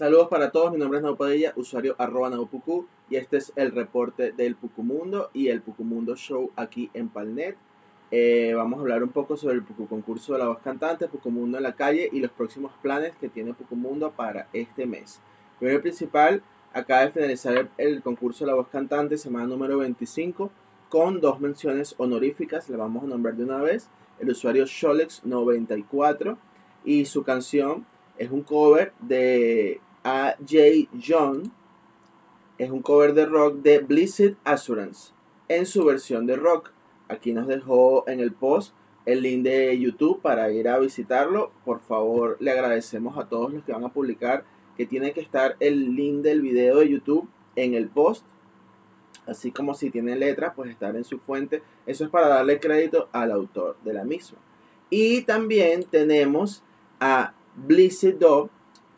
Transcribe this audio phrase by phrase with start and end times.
[0.00, 4.32] Saludos para todos, mi nombre es Naupadilla, usuario arroba Naupucu y este es el reporte
[4.32, 7.58] del Pucumundo y el Pucumundo Show aquí en Palnet.
[8.10, 11.58] Eh, vamos a hablar un poco sobre el Pucu concurso de la voz cantante, Pucumundo
[11.58, 15.20] en la calle y los próximos planes que tiene Pucumundo para este mes.
[15.58, 16.42] Primero principal,
[16.72, 20.50] acaba de finalizar el, el, concurso de la voz cantante, semana número 25,
[20.88, 26.38] con dos menciones honoríficas, le vamos a nombrar de una vez, el usuario Sholex94
[26.86, 27.84] y su canción
[28.16, 30.88] es un cover de A.J.
[31.02, 31.52] John.
[32.58, 35.12] Es un cover de rock de Blizzard Assurance
[35.48, 36.72] en su versión de rock.
[37.08, 38.74] Aquí nos dejó en el post
[39.06, 41.52] el link de YouTube para ir a visitarlo.
[41.64, 44.44] Por favor, le agradecemos a todos los que van a publicar
[44.76, 48.24] que tiene que estar el link del video de YouTube en el post.
[49.26, 51.62] Así como si tiene letra, pues estar en su fuente.
[51.86, 54.38] Eso es para darle crédito al autor de la misma.
[54.88, 56.62] Y también tenemos
[56.98, 58.50] a Blizzard Dog,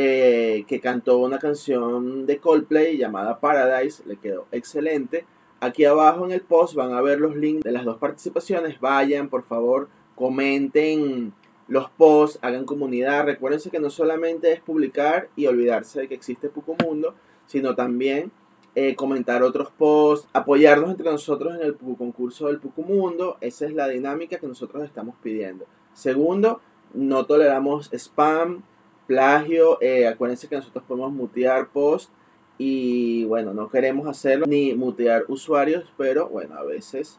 [0.00, 5.26] eh, que cantó una canción de Coldplay llamada Paradise, le quedó excelente.
[5.58, 8.78] Aquí abajo en el post van a ver los links de las dos participaciones.
[8.78, 11.32] Vayan, por favor, comenten
[11.66, 13.24] los posts, hagan comunidad.
[13.24, 16.48] Recuérdense que no solamente es publicar y olvidarse de que existe
[16.84, 17.16] Mundo,
[17.48, 18.30] sino también
[18.76, 23.36] eh, comentar otros posts, apoyarnos entre nosotros en el concurso del Mundo.
[23.40, 25.66] Esa es la dinámica que nosotros estamos pidiendo.
[25.92, 26.60] Segundo,
[26.94, 28.62] no toleramos spam,
[29.08, 29.80] plagio.
[29.80, 32.10] Eh, acuérdense que nosotros podemos mutear post
[32.58, 37.18] y bueno, no queremos hacerlo ni mutear usuarios, pero bueno, a veces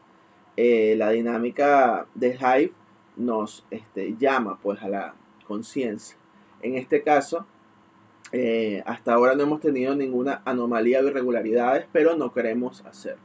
[0.56, 2.72] eh, la dinámica de Hive
[3.16, 5.14] nos este, llama pues a la
[5.46, 6.16] conciencia.
[6.62, 7.46] En este caso,
[8.32, 13.24] eh, hasta ahora no hemos tenido ninguna anomalía o irregularidades, pero no queremos hacerlo.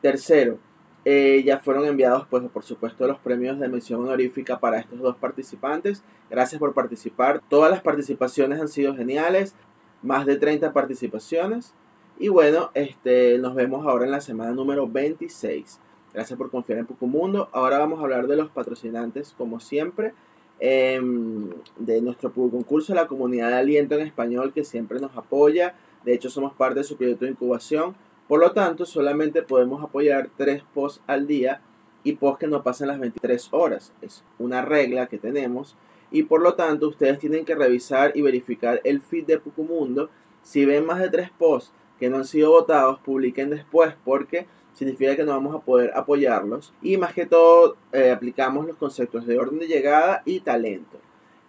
[0.00, 0.58] Tercero,
[1.04, 5.16] eh, ya fueron enviados, pues, por supuesto, los premios de mención honorífica para estos dos
[5.16, 6.02] participantes.
[6.30, 7.42] Gracias por participar.
[7.48, 9.54] Todas las participaciones han sido geniales.
[10.02, 11.74] Más de 30 participaciones.
[12.18, 15.80] Y bueno, este, nos vemos ahora en la semana número 26.
[16.14, 17.48] Gracias por confiar en Pucumundo.
[17.52, 20.12] Ahora vamos a hablar de los patrocinantes, como siempre,
[20.60, 25.74] em, de nuestro concurso, la comunidad de aliento en español que siempre nos apoya.
[26.04, 27.94] De hecho, somos parte de su proyecto de incubación
[28.28, 31.60] por lo tanto, solamente podemos apoyar tres posts al día
[32.04, 33.92] y posts que no pasen las 23 horas.
[34.00, 35.76] Es una regla que tenemos
[36.10, 40.10] y por lo tanto ustedes tienen que revisar y verificar el feed de Pucumundo.
[40.42, 45.16] Si ven más de tres posts que no han sido votados, publiquen después porque significa
[45.16, 46.72] que no vamos a poder apoyarlos.
[46.82, 50.98] Y más que todo, eh, aplicamos los conceptos de orden de llegada y talento.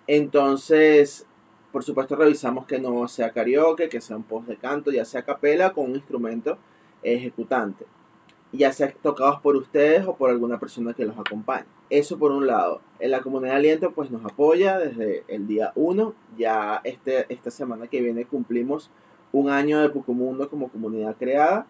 [0.07, 1.25] Entonces,
[1.73, 5.23] por supuesto, revisamos que no sea karaoke, que sea un post de canto, ya sea
[5.23, 6.59] capela con un instrumento
[7.01, 7.88] ejecutante,
[8.51, 11.66] ya sea tocados por ustedes o por alguna persona que los acompañe.
[11.89, 12.81] Eso por un lado.
[13.00, 16.13] En la comunidad Aliento pues nos apoya desde el día 1.
[16.38, 18.91] Ya este, esta semana que viene cumplimos
[19.31, 21.66] un año de Pucumundo como comunidad creada.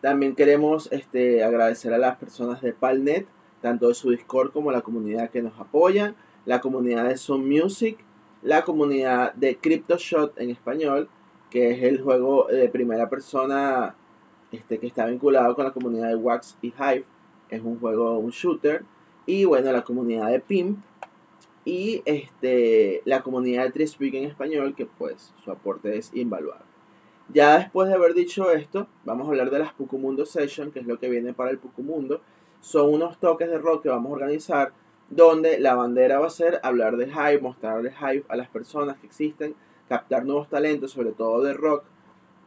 [0.00, 3.28] También queremos este, agradecer a las personas de Palnet,
[3.62, 7.98] tanto de su Discord como la comunidad que nos apoyan, la comunidad de Sun Music,
[8.46, 11.08] la comunidad de CryptoShot en español,
[11.50, 13.96] que es el juego de primera persona
[14.52, 17.04] este, que está vinculado con la comunidad de Wax y Hive.
[17.50, 18.84] Es un juego, un shooter.
[19.26, 20.78] Y bueno, la comunidad de Pimp.
[21.64, 26.64] Y este, la comunidad de Trispeak en español, que pues su aporte es invaluable.
[27.28, 30.86] Ya después de haber dicho esto, vamos a hablar de las Pucumundo Session, que es
[30.86, 32.20] lo que viene para el Pucumundo.
[32.60, 34.72] Son unos toques de rock que vamos a organizar,
[35.10, 39.06] donde la bandera va a ser hablar de Hive, mostrarle Hive a las personas que
[39.06, 39.54] existen,
[39.88, 41.84] captar nuevos talentos, sobre todo de rock,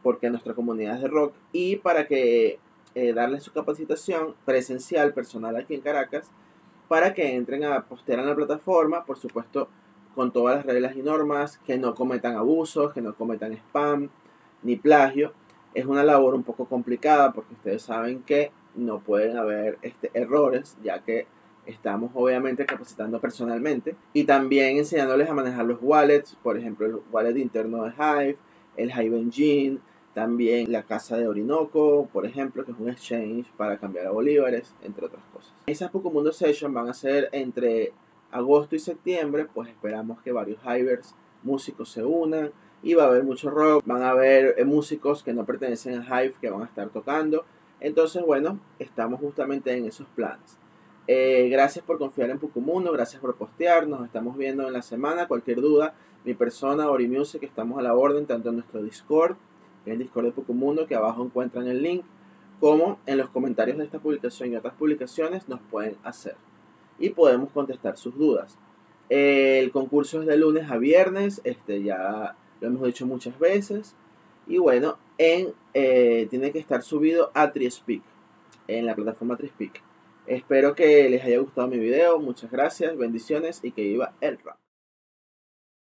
[0.03, 2.59] porque nuestra comunidad es de rock, y para que
[2.95, 6.29] eh, darles su capacitación presencial, personal aquí en Caracas,
[6.87, 9.69] para que entren a postear en la plataforma, por supuesto,
[10.15, 14.09] con todas las reglas y normas, que no cometan abusos, que no cometan spam
[14.63, 15.33] ni plagio.
[15.73, 20.75] Es una labor un poco complicada porque ustedes saben que no pueden haber este, errores,
[20.83, 21.27] ya que
[21.69, 27.37] estamos obviamente capacitando personalmente y también enseñándoles a manejar los wallets, por ejemplo, el wallet
[27.37, 28.37] interno de Hive,
[28.75, 29.79] el Hive Engine,
[30.13, 34.73] también la Casa de Orinoco, por ejemplo, que es un exchange para cambiar a bolívares,
[34.81, 35.53] entre otras cosas.
[35.67, 37.93] Esas Mundo Session van a ser entre
[38.31, 42.51] agosto y septiembre, pues esperamos que varios Hivers músicos se unan
[42.81, 46.23] y va a haber mucho rock, van a haber eh, músicos que no pertenecen a
[46.23, 47.45] Hive que van a estar tocando.
[47.79, 50.57] Entonces, bueno, estamos justamente en esos planes.
[51.11, 55.27] Eh, gracias por confiar en Pucumundo, gracias por postear, nos estamos viendo en la semana.
[55.27, 59.35] Cualquier duda, mi persona, Ori Music, estamos a la orden, tanto en nuestro Discord
[59.87, 62.03] en el Discord de Pocomundo, que abajo encuentran el link,
[62.59, 66.35] como en los comentarios de esta publicación y otras publicaciones nos pueden hacer.
[66.99, 68.59] Y podemos contestar sus dudas.
[69.09, 73.95] El concurso es de lunes a viernes, este, ya lo hemos dicho muchas veces.
[74.45, 78.03] Y bueno, en, eh, tiene que estar subido a Triespeak,
[78.67, 79.88] en la plataforma Triespeak.
[80.29, 84.59] Espero que les haya gustado mi video, muchas gracias, bendiciones y que viva el rap.